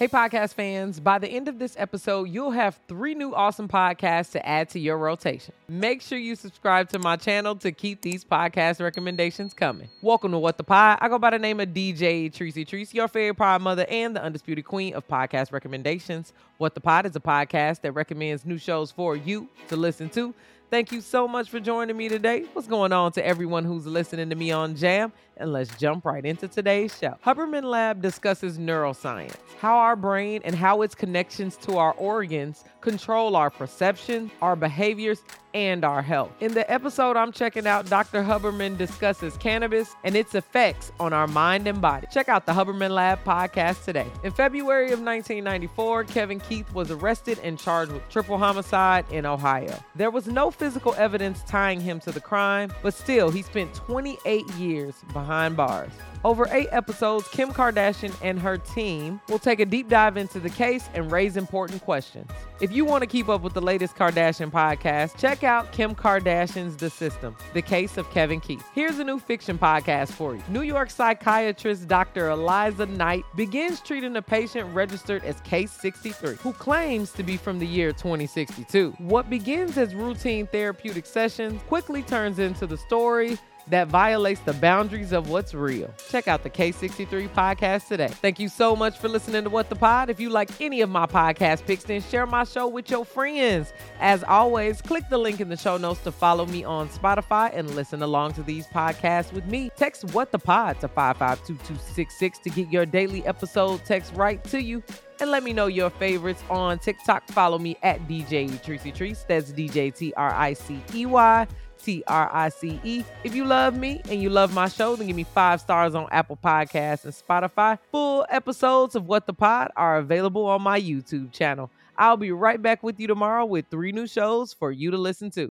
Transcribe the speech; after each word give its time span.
Hey, 0.00 0.08
podcast 0.08 0.54
fans, 0.54 0.98
by 0.98 1.18
the 1.18 1.28
end 1.28 1.46
of 1.46 1.58
this 1.58 1.74
episode, 1.78 2.30
you'll 2.30 2.52
have 2.52 2.80
three 2.88 3.14
new 3.14 3.34
awesome 3.34 3.68
podcasts 3.68 4.32
to 4.32 4.48
add 4.48 4.70
to 4.70 4.80
your 4.80 4.96
rotation. 4.96 5.52
Make 5.68 6.00
sure 6.00 6.16
you 6.16 6.36
subscribe 6.36 6.88
to 6.92 6.98
my 6.98 7.16
channel 7.16 7.54
to 7.56 7.70
keep 7.70 8.00
these 8.00 8.24
podcast 8.24 8.80
recommendations 8.80 9.52
coming. 9.52 9.90
Welcome 10.00 10.32
to 10.32 10.38
What 10.38 10.56
the 10.56 10.64
Pod. 10.64 10.96
I 11.02 11.10
go 11.10 11.18
by 11.18 11.28
the 11.28 11.38
name 11.38 11.60
of 11.60 11.68
DJ 11.68 12.32
Tricey 12.32 12.66
Trice, 12.66 12.94
your 12.94 13.08
favorite 13.08 13.34
pod 13.34 13.60
mother 13.60 13.84
and 13.90 14.16
the 14.16 14.22
undisputed 14.22 14.64
queen 14.64 14.94
of 14.94 15.06
podcast 15.06 15.52
recommendations. 15.52 16.32
What 16.56 16.74
the 16.74 16.80
Pod 16.80 17.04
is 17.04 17.14
a 17.14 17.20
podcast 17.20 17.82
that 17.82 17.92
recommends 17.92 18.46
new 18.46 18.56
shows 18.56 18.90
for 18.90 19.16
you 19.16 19.50
to 19.68 19.76
listen 19.76 20.08
to. 20.08 20.32
Thank 20.70 20.92
you 20.92 21.00
so 21.00 21.28
much 21.28 21.50
for 21.50 21.58
joining 21.58 21.96
me 21.96 22.08
today. 22.08 22.44
What's 22.52 22.68
going 22.68 22.92
on 22.92 23.12
to 23.12 23.26
everyone 23.26 23.64
who's 23.64 23.86
listening 23.86 24.30
to 24.30 24.36
me 24.36 24.52
on 24.52 24.76
Jam? 24.76 25.12
And 25.40 25.54
let's 25.54 25.74
jump 25.78 26.04
right 26.04 26.24
into 26.24 26.48
today's 26.48 26.96
show. 26.98 27.16
Huberman 27.24 27.64
Lab 27.64 28.02
discusses 28.02 28.58
neuroscience, 28.58 29.34
how 29.58 29.78
our 29.78 29.96
brain 29.96 30.42
and 30.44 30.54
how 30.54 30.82
its 30.82 30.94
connections 30.94 31.56
to 31.62 31.78
our 31.78 31.92
organs 31.94 32.62
control 32.82 33.36
our 33.36 33.50
perception, 33.50 34.30
our 34.42 34.54
behaviors, 34.54 35.22
and 35.52 35.84
our 35.84 36.00
health. 36.00 36.30
In 36.40 36.54
the 36.54 36.70
episode 36.70 37.16
I'm 37.16 37.32
checking 37.32 37.66
out, 37.66 37.86
Dr. 37.86 38.22
Huberman 38.22 38.78
discusses 38.78 39.36
cannabis 39.38 39.96
and 40.04 40.14
its 40.14 40.34
effects 40.34 40.92
on 41.00 41.12
our 41.12 41.26
mind 41.26 41.66
and 41.66 41.80
body. 41.80 42.06
Check 42.12 42.28
out 42.28 42.46
the 42.46 42.52
Huberman 42.52 42.90
Lab 42.90 43.24
podcast 43.24 43.84
today. 43.84 44.06
In 44.22 44.30
February 44.30 44.92
of 44.92 45.00
1994, 45.00 46.04
Kevin 46.04 46.38
Keith 46.38 46.72
was 46.72 46.90
arrested 46.90 47.40
and 47.42 47.58
charged 47.58 47.92
with 47.92 48.08
triple 48.08 48.38
homicide 48.38 49.04
in 49.10 49.26
Ohio. 49.26 49.76
There 49.96 50.10
was 50.10 50.26
no 50.28 50.50
physical 50.50 50.94
evidence 50.94 51.42
tying 51.48 51.80
him 51.80 51.98
to 52.00 52.12
the 52.12 52.20
crime, 52.20 52.72
but 52.82 52.94
still, 52.94 53.30
he 53.30 53.42
spent 53.42 53.74
28 53.74 54.48
years 54.52 54.94
behind 55.12 55.29
bars. 55.30 55.92
Over 56.22 56.46
eight 56.50 56.68
episodes, 56.70 57.26
Kim 57.28 57.50
Kardashian 57.50 58.14
and 58.22 58.38
her 58.38 58.58
team 58.58 59.22
will 59.30 59.38
take 59.38 59.58
a 59.58 59.64
deep 59.64 59.88
dive 59.88 60.18
into 60.18 60.38
the 60.38 60.50
case 60.50 60.86
and 60.92 61.10
raise 61.10 61.38
important 61.38 61.82
questions. 61.82 62.30
If 62.60 62.72
you 62.72 62.84
want 62.84 63.00
to 63.00 63.06
keep 63.06 63.30
up 63.30 63.40
with 63.40 63.54
the 63.54 63.62
latest 63.62 63.96
Kardashian 63.96 64.50
podcast, 64.50 65.18
check 65.18 65.44
out 65.44 65.72
Kim 65.72 65.94
Kardashian's 65.94 66.76
The 66.76 66.90
System, 66.90 67.34
the 67.54 67.62
case 67.62 67.96
of 67.96 68.10
Kevin 68.10 68.38
Keith. 68.38 68.62
Here's 68.74 68.98
a 68.98 69.04
new 69.04 69.18
fiction 69.18 69.56
podcast 69.56 70.10
for 70.10 70.34
you. 70.34 70.42
New 70.50 70.60
York 70.60 70.90
psychiatrist 70.90 71.88
Dr. 71.88 72.28
Eliza 72.28 72.84
Knight 72.84 73.24
begins 73.34 73.80
treating 73.80 74.14
a 74.16 74.22
patient 74.22 74.68
registered 74.74 75.24
as 75.24 75.40
Case 75.40 75.72
63, 75.72 76.34
who 76.34 76.52
claims 76.52 77.12
to 77.12 77.22
be 77.22 77.38
from 77.38 77.58
the 77.58 77.66
year 77.66 77.92
2062. 77.92 78.90
What 78.98 79.30
begins 79.30 79.78
as 79.78 79.94
routine 79.94 80.46
therapeutic 80.48 81.06
sessions 81.06 81.62
quickly 81.62 82.02
turns 82.02 82.38
into 82.38 82.66
the 82.66 82.76
story 82.76 83.38
that 83.68 83.88
violates 83.88 84.40
the 84.40 84.52
boundaries 84.54 85.12
of 85.12 85.28
what's 85.28 85.54
real. 85.54 85.92
Check 86.08 86.28
out 86.28 86.42
the 86.42 86.50
Case 86.50 86.76
63 86.76 87.28
podcast 87.28 87.88
today. 87.88 88.08
Thank 88.08 88.38
you 88.38 88.48
so 88.48 88.74
much 88.74 88.98
for 88.98 89.08
listening 89.08 89.44
to 89.44 89.50
What 89.50 89.68
the 89.68 89.76
Pod. 89.76 90.10
If 90.10 90.20
you 90.20 90.30
like 90.30 90.60
any 90.60 90.80
of 90.80 90.90
my 90.90 91.06
podcast 91.06 91.66
picks, 91.66 91.84
then 91.84 92.00
share 92.02 92.26
my 92.26 92.44
show 92.44 92.68
with 92.68 92.90
your 92.90 93.04
friends. 93.04 93.72
As 94.00 94.24
always, 94.24 94.80
click 94.82 95.04
the 95.08 95.18
link 95.18 95.40
in 95.40 95.48
the 95.48 95.56
show 95.56 95.76
notes 95.76 96.00
to 96.04 96.12
follow 96.12 96.46
me 96.46 96.64
on 96.64 96.88
Spotify 96.88 97.50
and 97.54 97.74
listen 97.74 98.02
along 98.02 98.32
to 98.34 98.42
these 98.42 98.66
podcasts 98.68 99.32
with 99.32 99.46
me. 99.46 99.70
Text 99.76 100.04
What 100.12 100.32
the 100.32 100.38
Pod 100.38 100.80
to 100.80 100.88
552266 100.88 102.38
to 102.40 102.50
get 102.50 102.70
your 102.70 102.86
daily 102.86 103.24
episode 103.26 103.84
text 103.84 104.12
right 104.14 104.42
to 104.44 104.60
you 104.60 104.82
and 105.20 105.30
let 105.30 105.42
me 105.42 105.52
know 105.52 105.66
your 105.66 105.90
favorites 105.90 106.42
on 106.48 106.78
TikTok. 106.78 107.28
Follow 107.28 107.58
me 107.58 107.76
at 107.82 108.00
DJ 108.08 108.48
Tricey 108.64 108.94
Trice. 108.94 109.24
That's 109.28 109.52
DJ 109.52 109.94
T 109.94 110.12
R 110.16 110.32
I 110.32 110.54
C 110.54 110.80
E 110.94 111.06
Y. 111.06 111.46
T 111.82 112.04
R 112.06 112.30
I 112.32 112.48
C 112.48 112.80
E. 112.84 113.04
If 113.24 113.34
you 113.34 113.44
love 113.44 113.76
me 113.76 114.00
and 114.08 114.22
you 114.22 114.30
love 114.30 114.54
my 114.54 114.68
show, 114.68 114.96
then 114.96 115.06
give 115.06 115.16
me 115.16 115.24
five 115.24 115.60
stars 115.60 115.94
on 115.94 116.08
Apple 116.10 116.38
Podcasts 116.42 117.04
and 117.04 117.14
Spotify. 117.14 117.78
Full 117.90 118.26
episodes 118.28 118.94
of 118.94 119.06
What 119.06 119.26
the 119.26 119.34
Pod 119.34 119.70
are 119.76 119.98
available 119.98 120.46
on 120.46 120.62
my 120.62 120.80
YouTube 120.80 121.32
channel. 121.32 121.70
I'll 121.96 122.16
be 122.16 122.32
right 122.32 122.60
back 122.60 122.82
with 122.82 122.98
you 122.98 123.06
tomorrow 123.06 123.44
with 123.44 123.66
three 123.70 123.92
new 123.92 124.06
shows 124.06 124.52
for 124.52 124.72
you 124.72 124.90
to 124.90 124.98
listen 124.98 125.30
to. 125.32 125.50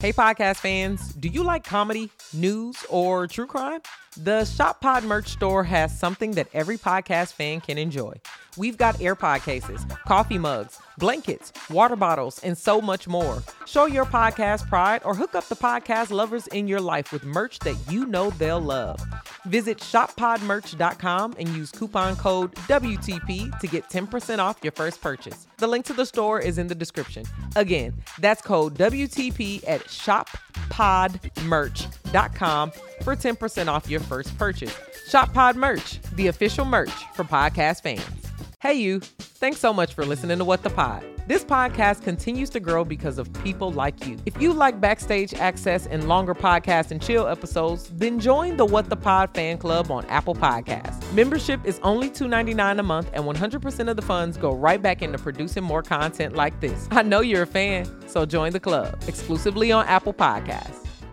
Hey, 0.00 0.12
podcast 0.12 0.58
fans, 0.58 1.12
do 1.14 1.26
you 1.28 1.42
like 1.42 1.64
comedy, 1.64 2.08
news, 2.32 2.86
or 2.88 3.26
true 3.26 3.48
crime? 3.48 3.80
The 4.16 4.44
Shop 4.44 4.80
Pod 4.80 5.02
merch 5.02 5.26
store 5.26 5.64
has 5.64 5.98
something 5.98 6.30
that 6.32 6.46
every 6.54 6.78
podcast 6.78 7.32
fan 7.32 7.60
can 7.60 7.78
enjoy. 7.78 8.14
We've 8.56 8.76
got 8.76 8.94
AirPod 8.98 9.42
cases, 9.42 9.84
coffee 10.06 10.38
mugs, 10.38 10.78
blankets, 10.98 11.52
water 11.70 11.96
bottles, 11.96 12.38
and 12.40 12.56
so 12.56 12.80
much 12.80 13.08
more. 13.08 13.42
Show 13.66 13.86
your 13.86 14.04
podcast 14.04 14.68
pride 14.68 15.02
or 15.04 15.14
hook 15.14 15.34
up 15.34 15.48
the 15.48 15.56
podcast 15.56 16.10
lovers 16.10 16.46
in 16.48 16.68
your 16.68 16.80
life 16.80 17.12
with 17.12 17.24
merch 17.24 17.58
that 17.60 17.76
you 17.90 18.04
know 18.06 18.30
they'll 18.30 18.60
love. 18.60 19.00
Visit 19.46 19.78
shoppodmerch.com 19.78 21.36
and 21.38 21.48
use 21.50 21.70
coupon 21.70 22.16
code 22.16 22.54
WTP 22.54 23.58
to 23.58 23.66
get 23.66 23.88
10% 23.88 24.38
off 24.38 24.58
your 24.62 24.72
first 24.72 25.00
purchase. 25.00 25.46
The 25.58 25.66
link 25.66 25.84
to 25.86 25.92
the 25.92 26.06
store 26.06 26.40
is 26.40 26.58
in 26.58 26.66
the 26.66 26.74
description. 26.74 27.24
Again, 27.56 27.94
that's 28.18 28.42
code 28.42 28.74
WTP 28.74 29.64
at 29.66 29.82
shoppodmerch.com 29.84 32.70
for 33.02 33.16
10% 33.16 33.68
off 33.68 33.88
your 33.88 34.00
first 34.00 34.36
purchase. 34.36 34.76
Shop 35.08 35.32
Pod 35.32 35.56
Merch, 35.56 36.00
the 36.16 36.26
official 36.26 36.66
merch 36.66 36.92
for 37.14 37.24
podcast 37.24 37.82
fans. 37.82 38.17
Hey, 38.60 38.74
you. 38.74 38.98
Thanks 38.98 39.60
so 39.60 39.72
much 39.72 39.94
for 39.94 40.04
listening 40.04 40.38
to 40.38 40.44
What 40.44 40.64
the 40.64 40.70
Pod. 40.70 41.04
This 41.28 41.44
podcast 41.44 42.02
continues 42.02 42.50
to 42.50 42.58
grow 42.58 42.84
because 42.84 43.16
of 43.16 43.32
people 43.44 43.70
like 43.70 44.04
you. 44.04 44.16
If 44.26 44.42
you 44.42 44.52
like 44.52 44.80
backstage 44.80 45.32
access 45.32 45.86
and 45.86 46.08
longer 46.08 46.34
podcast 46.34 46.90
and 46.90 47.00
chill 47.00 47.28
episodes, 47.28 47.88
then 47.94 48.18
join 48.18 48.56
the 48.56 48.64
What 48.64 48.90
the 48.90 48.96
Pod 48.96 49.32
fan 49.32 49.58
club 49.58 49.92
on 49.92 50.04
Apple 50.06 50.34
Podcasts. 50.34 51.00
Membership 51.12 51.64
is 51.64 51.78
only 51.84 52.10
$2.99 52.10 52.80
a 52.80 52.82
month, 52.82 53.10
and 53.12 53.22
100% 53.22 53.88
of 53.88 53.94
the 53.94 54.02
funds 54.02 54.36
go 54.36 54.52
right 54.52 54.82
back 54.82 55.02
into 55.02 55.18
producing 55.18 55.62
more 55.62 55.84
content 55.84 56.34
like 56.34 56.58
this. 56.60 56.88
I 56.90 57.02
know 57.02 57.20
you're 57.20 57.42
a 57.42 57.46
fan, 57.46 57.86
so 58.08 58.26
join 58.26 58.50
the 58.50 58.58
club 58.58 59.00
exclusively 59.06 59.70
on 59.70 59.86
Apple 59.86 60.14
Podcasts. 60.14 60.87